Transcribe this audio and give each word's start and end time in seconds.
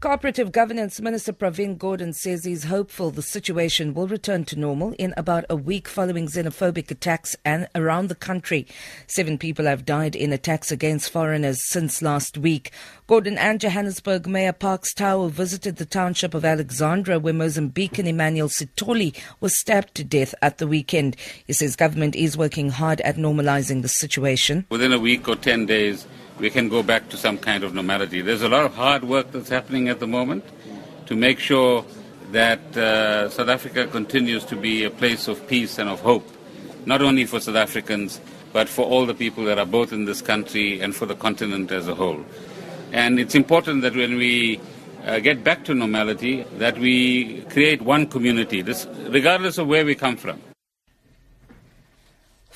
Cooperative 0.00 0.50
Governance 0.50 0.98
Minister 0.98 1.30
Pravin 1.30 1.76
Gordhan 1.76 2.14
says 2.14 2.42
he's 2.42 2.64
hopeful 2.64 3.10
the 3.10 3.20
situation 3.20 3.92
will 3.92 4.08
return 4.08 4.46
to 4.46 4.58
normal 4.58 4.94
in 4.98 5.12
about 5.14 5.44
a 5.50 5.56
week 5.56 5.86
following 5.88 6.26
xenophobic 6.26 6.90
attacks 6.90 7.36
and 7.44 7.68
around 7.74 8.08
the 8.08 8.14
country. 8.14 8.66
Seven 9.06 9.36
people 9.36 9.66
have 9.66 9.84
died 9.84 10.16
in 10.16 10.32
attacks 10.32 10.72
against 10.72 11.10
foreigners 11.10 11.60
since 11.68 12.00
last 12.00 12.38
week. 12.38 12.70
Gordhan 13.10 13.36
and 13.36 13.60
Johannesburg 13.60 14.26
Mayor 14.26 14.54
Parks 14.54 14.94
Tau 14.94 15.28
visited 15.28 15.76
the 15.76 15.84
township 15.84 16.32
of 16.32 16.46
Alexandra 16.46 17.18
where 17.18 17.34
Mozambican 17.34 18.06
Emmanuel 18.06 18.48
Sithole 18.48 19.14
was 19.40 19.60
stabbed 19.60 19.94
to 19.96 20.02
death 20.02 20.34
at 20.40 20.56
the 20.56 20.66
weekend. 20.66 21.14
He 21.46 21.52
says 21.52 21.76
government 21.76 22.16
is 22.16 22.38
working 22.38 22.70
hard 22.70 23.02
at 23.02 23.16
normalizing 23.16 23.82
the 23.82 23.88
situation. 23.88 24.64
Within 24.70 24.94
a 24.94 24.98
week 24.98 25.28
or 25.28 25.36
10 25.36 25.66
days, 25.66 26.06
we 26.40 26.50
can 26.50 26.68
go 26.68 26.82
back 26.82 27.08
to 27.10 27.16
some 27.16 27.36
kind 27.38 27.62
of 27.62 27.74
normality. 27.74 28.22
There's 28.22 28.42
a 28.42 28.48
lot 28.48 28.64
of 28.64 28.74
hard 28.74 29.04
work 29.04 29.30
that's 29.30 29.50
happening 29.50 29.88
at 29.88 30.00
the 30.00 30.06
moment 30.06 30.44
to 31.06 31.14
make 31.14 31.38
sure 31.38 31.84
that 32.32 32.76
uh, 32.76 33.28
South 33.28 33.48
Africa 33.48 33.86
continues 33.86 34.44
to 34.46 34.56
be 34.56 34.84
a 34.84 34.90
place 34.90 35.28
of 35.28 35.46
peace 35.46 35.78
and 35.78 35.88
of 35.88 36.00
hope, 36.00 36.26
not 36.86 37.02
only 37.02 37.26
for 37.26 37.40
South 37.40 37.56
Africans, 37.56 38.20
but 38.52 38.68
for 38.68 38.86
all 38.86 39.04
the 39.04 39.14
people 39.14 39.44
that 39.44 39.58
are 39.58 39.66
both 39.66 39.92
in 39.92 40.06
this 40.06 40.22
country 40.22 40.80
and 40.80 40.94
for 40.94 41.06
the 41.06 41.14
continent 41.14 41.70
as 41.70 41.88
a 41.88 41.94
whole. 41.94 42.24
And 42.92 43.20
it's 43.20 43.34
important 43.34 43.82
that 43.82 43.94
when 43.94 44.16
we 44.16 44.60
uh, 45.04 45.18
get 45.18 45.44
back 45.44 45.64
to 45.66 45.74
normality, 45.74 46.42
that 46.58 46.78
we 46.78 47.42
create 47.50 47.82
one 47.82 48.06
community, 48.06 48.62
this, 48.62 48.86
regardless 49.08 49.58
of 49.58 49.66
where 49.68 49.84
we 49.84 49.94
come 49.94 50.16
from. 50.16 50.40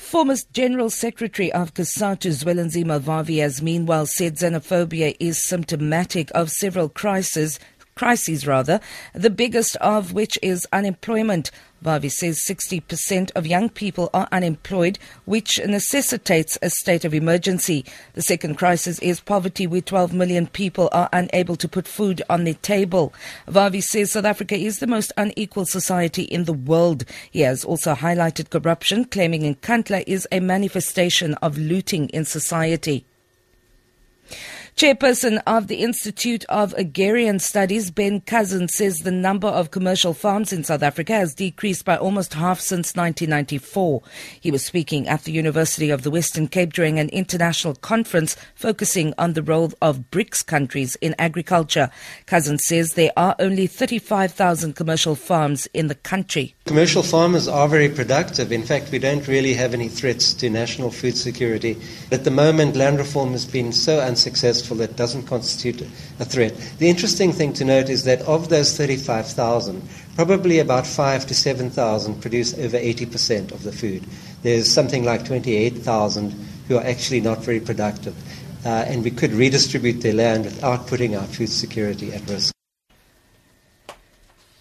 Former 0.05 0.35
General 0.53 0.91
Secretary 0.91 1.51
of 1.51 1.73
COSATU 1.73 2.29
Zwelinzima 2.29 3.01
Vavi 3.01 3.41
has 3.41 3.63
meanwhile 3.63 4.05
said 4.05 4.35
xenophobia 4.35 5.17
is 5.19 5.43
symptomatic 5.43 6.29
of 6.35 6.51
several 6.51 6.89
crises 6.89 7.59
crises 7.95 8.45
rather, 8.45 8.81
the 9.13 9.29
biggest 9.29 9.77
of 9.77 10.11
which 10.11 10.37
is 10.41 10.67
unemployment. 10.73 11.49
Vavi 11.81 12.11
says 12.11 12.43
60% 12.45 13.31
of 13.35 13.47
young 13.47 13.69
people 13.69 14.09
are 14.13 14.27
unemployed, 14.33 14.99
which 15.23 15.61
necessitates 15.65 16.57
a 16.61 16.69
state 16.69 17.05
of 17.05 17.13
emergency. 17.13 17.85
The 18.11 18.21
second 18.21 18.55
crisis 18.55 18.99
is 18.99 19.21
poverty, 19.21 19.65
where 19.65 19.79
12 19.79 20.13
million 20.13 20.47
people 20.47 20.89
are 20.91 21.07
unable 21.13 21.55
to 21.55 21.69
put 21.69 21.87
food 21.87 22.21
on 22.29 22.43
their 22.43 22.55
table. 22.55 23.13
Vavi 23.47 23.81
says 23.81 24.11
South 24.11 24.25
Africa 24.25 24.57
is 24.57 24.79
the 24.79 24.87
most 24.87 25.13
unequal 25.15 25.65
society 25.65 26.23
in 26.23 26.43
the 26.43 26.53
world. 26.53 27.05
He 27.31 27.41
has 27.41 27.63
also 27.63 27.95
highlighted 27.95 28.49
corruption, 28.49 29.05
claiming 29.05 29.55
Nkandla 29.55 30.03
is 30.05 30.27
a 30.33 30.41
manifestation 30.41 31.35
of 31.35 31.57
looting 31.57 32.09
in 32.09 32.25
society. 32.25 33.05
Chairperson 34.77 35.41
of 35.47 35.67
the 35.67 35.83
Institute 35.83 36.43
of 36.49 36.73
Agrarian 36.73 37.39
Studies, 37.39 37.91
Ben 37.91 38.19
Cousin, 38.19 38.67
says 38.67 38.99
the 38.99 39.09
number 39.09 39.47
of 39.47 39.71
commercial 39.71 40.13
farms 40.13 40.51
in 40.51 40.65
South 40.65 40.83
Africa 40.83 41.13
has 41.13 41.33
decreased 41.33 41.85
by 41.85 41.95
almost 41.95 42.33
half 42.33 42.59
since 42.59 42.93
1994. 42.93 44.01
He 44.41 44.51
was 44.51 44.65
speaking 44.65 45.07
at 45.07 45.23
the 45.23 45.31
University 45.31 45.91
of 45.91 46.03
the 46.03 46.11
Western 46.11 46.49
Cape 46.49 46.73
during 46.73 46.99
an 46.99 47.07
international 47.11 47.75
conference 47.75 48.35
focusing 48.53 49.13
on 49.17 49.31
the 49.31 49.41
role 49.41 49.71
of 49.81 50.11
BRICS 50.11 50.45
countries 50.45 50.97
in 50.97 51.15
agriculture. 51.17 51.89
Cousin 52.25 52.59
says 52.59 52.95
there 52.95 53.13
are 53.15 53.37
only 53.39 53.67
35,000 53.67 54.75
commercial 54.75 55.15
farms 55.15 55.67
in 55.67 55.87
the 55.87 55.95
country. 55.95 56.53
Commercial 56.65 57.01
farmers 57.01 57.47
are 57.47 57.69
very 57.69 57.87
productive. 57.87 58.51
In 58.51 58.63
fact, 58.63 58.91
we 58.91 58.99
don't 58.99 59.25
really 59.25 59.53
have 59.53 59.73
any 59.73 59.87
threats 59.87 60.33
to 60.33 60.49
national 60.49 60.91
food 60.91 61.15
security. 61.15 61.77
At 62.11 62.25
the 62.25 62.31
moment, 62.31 62.75
land 62.75 62.97
reform 62.97 63.31
has 63.31 63.45
been 63.45 63.71
so 63.71 64.01
unsuccessful 64.01 64.64
that 64.73 64.95
doesn't 64.95 65.27
constitute 65.27 65.81
a 66.19 66.25
threat. 66.25 66.55
The 66.79 66.89
interesting 66.89 67.31
thing 67.31 67.53
to 67.53 67.65
note 67.65 67.89
is 67.89 68.03
that 68.05 68.21
of 68.23 68.49
those 68.49 68.75
35,000, 68.75 69.87
probably 70.15 70.59
about 70.59 70.87
5 70.87 71.27
to 71.27 71.35
7,000 71.35 72.21
produce 72.21 72.57
over 72.57 72.77
80% 72.77 73.51
of 73.51 73.61
the 73.61 73.71
food. 73.71 74.03
There's 74.41 74.71
something 74.71 75.03
like 75.03 75.25
28,000 75.25 76.31
who 76.67 76.77
are 76.77 76.83
actually 76.83 77.21
not 77.21 77.43
very 77.43 77.59
productive. 77.59 78.15
Uh, 78.65 78.85
and 78.87 79.03
we 79.03 79.11
could 79.11 79.31
redistribute 79.31 80.01
their 80.01 80.13
land 80.13 80.45
without 80.45 80.87
putting 80.87 81.15
our 81.15 81.27
food 81.27 81.49
security 81.49 82.11
at 82.11 82.27
risk. 82.27 82.54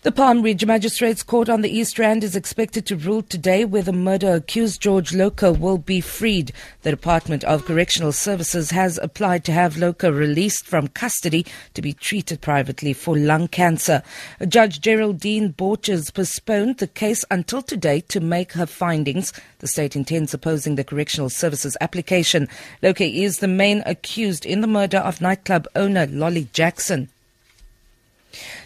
The 0.04 0.12
Palm 0.12 0.42
Ridge 0.42 0.66
Magistrates 0.66 1.22
Court 1.22 1.48
on 1.48 1.62
the 1.62 1.70
East 1.70 1.98
Rand 1.98 2.22
is 2.24 2.36
expected 2.36 2.84
to 2.84 2.94
rule 2.94 3.22
today 3.22 3.64
whether 3.64 3.90
murder 3.90 4.34
accused 4.34 4.82
George 4.82 5.12
Louca 5.12 5.58
will 5.58 5.78
be 5.78 6.02
freed. 6.02 6.52
The 6.82 6.90
Department 6.90 7.42
of 7.44 7.64
Correctional 7.64 8.12
Services 8.12 8.70
has 8.70 8.98
applied 8.98 9.46
to 9.46 9.52
have 9.52 9.76
Louca 9.76 10.14
released 10.14 10.66
from 10.66 10.88
custody 10.88 11.46
to 11.72 11.80
be 11.80 11.94
treated 11.94 12.42
privately 12.42 12.92
for 12.92 13.16
lung 13.16 13.48
cancer. 13.48 14.02
Judge 14.46 14.82
Geraldine 14.82 15.54
Borchers 15.54 16.12
postponed 16.12 16.76
the 16.76 16.86
case 16.86 17.24
until 17.30 17.62
today 17.62 18.00
to 18.08 18.20
make 18.20 18.52
her 18.52 18.66
findings. 18.66 19.32
The 19.60 19.68
state 19.68 19.96
intends 19.96 20.34
opposing 20.34 20.74
the 20.74 20.84
Correctional 20.84 21.30
Services 21.30 21.78
application. 21.80 22.46
Louca 22.82 23.10
is 23.10 23.38
the 23.38 23.48
main 23.48 23.82
accused 23.86 24.44
in 24.44 24.60
the 24.60 24.66
murder 24.66 24.98
of 24.98 25.22
nightclub 25.22 25.66
owner 25.74 26.06
Lolly 26.06 26.48
Jackson. 26.52 27.08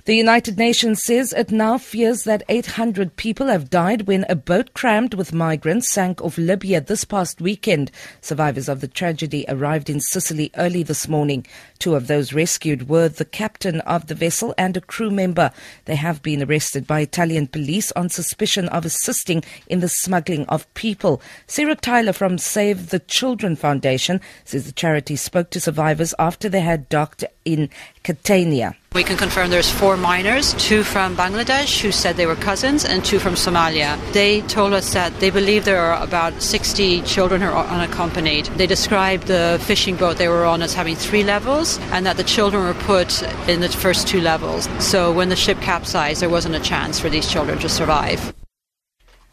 The 0.09 0.17
United 0.17 0.57
Nations 0.57 1.03
says 1.05 1.35
it 1.35 1.51
now 1.51 1.77
fears 1.77 2.25
that 2.25 2.43
800 2.49 3.17
people 3.17 3.49
have 3.49 3.69
died 3.69 4.07
when 4.07 4.25
a 4.27 4.35
boat 4.35 4.73
crammed 4.73 5.13
with 5.13 5.35
migrants 5.35 5.93
sank 5.93 6.23
off 6.23 6.39
Libya 6.39 6.81
this 6.81 7.05
past 7.05 7.43
weekend. 7.43 7.91
Survivors 8.23 8.71
of 8.71 8.81
the 8.81 8.89
tragedy 8.89 9.45
arrived 9.49 9.91
in 9.91 10.01
Sicily 10.01 10.51
early 10.57 10.83
this 10.83 11.09
morning. 11.09 11.47
Two 11.79 11.95
of 11.95 12.07
those 12.07 12.33
rescued 12.33 12.89
were 12.89 13.11
the 13.11 13.27
captain 13.27 13.83
of 13.83 14.07
the 14.07 14.15
vessel 14.15 14.55
and 14.57 14.79
a 14.79 14.81
crew 14.81 15.11
member. 15.11 15.51
They 15.85 15.97
have 15.97 16.23
been 16.23 16.43
arrested 16.43 16.87
by 16.87 17.01
Italian 17.01 17.47
police 17.47 17.93
on 17.93 18.09
suspicion 18.09 18.71
of 18.71 18.87
assisting 18.87 19.45
in 19.67 19.81
the 19.81 19.91
smuggling 19.91 20.47
of 20.47 20.73
people. 20.73 21.21
Sarah 21.47 21.77
Tyler 21.77 22.15
from 22.15 22.39
Save 22.39 22.89
the 22.89 23.01
Children 23.01 23.57
Foundation 23.57 24.23
says 24.47 24.65
the 24.65 24.73
charity 24.73 25.17
spoke 25.17 25.51
to 25.51 25.61
survivors 25.61 26.15
after 26.19 26.49
they 26.49 26.63
had 26.63 26.89
docked 26.89 27.25
in 27.45 27.69
Catania. 28.05 28.75
We 28.95 29.05
can 29.05 29.19
confirm 29.19 29.51
there's 29.51 29.71
four 29.71 29.98
minors, 30.01 30.55
two 30.55 30.83
from 30.83 31.17
Bangladesh 31.17 31.81
who 31.81 31.93
said 31.93 32.17
they 32.17 32.27
were 32.27 32.37
cousins, 32.37 32.85
and 32.85 33.05
two 33.05 33.19
from 33.19 33.35
Somalia. 33.35 33.99
They 34.13 34.43
told 34.43 34.73
us 34.73 34.93
that 34.93 35.19
they 35.21 35.31
believe 35.31 35.65
there 35.65 35.81
are 35.81 36.03
about 36.03 36.41
60 36.43 37.03
children 37.03 37.41
who 37.41 37.49
are 37.49 37.67
unaccompanied. 37.67 38.47
They 38.57 38.67
described 38.67 39.27
the 39.27 39.61
fishing 39.63 39.97
boat 39.97 40.17
they 40.17 40.29
were 40.29 40.45
on 40.45 40.63
as 40.63 40.75
having 40.75 40.97
three 40.97 41.25
levels, 41.25 41.79
and 41.93 42.07
that 42.07 42.17
the 42.17 42.25
children 42.25 42.65
were 42.65 42.75
put 42.75 43.23
in 43.49 43.61
the 43.61 43.69
first 43.69 44.09
two 44.09 44.21
levels. 44.21 44.69
So 44.79 45.13
when 45.13 45.29
the 45.29 45.37
ship 45.37 45.61
capsized, 45.61 46.23
there 46.23 46.31
wasn't 46.31 46.55
a 46.55 46.61
chance 46.61 46.99
for 46.99 47.09
these 47.09 47.31
children 47.31 47.59
to 47.59 47.69
survive. 47.69 48.33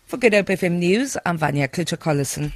For 0.06 0.18
Good 0.18 0.34
Hope 0.34 0.48
FM 0.48 0.80
News, 0.80 1.18
I'm 1.26 1.38
Vanya 1.38 1.68
Klitschko-Collison. 1.68 2.54